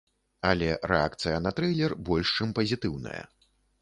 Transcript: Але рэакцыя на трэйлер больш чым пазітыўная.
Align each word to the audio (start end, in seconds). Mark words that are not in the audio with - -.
Але 0.51 0.69
рэакцыя 0.91 1.43
на 1.47 1.51
трэйлер 1.59 1.95
больш 2.07 2.33
чым 2.39 2.57
пазітыўная. 2.61 3.23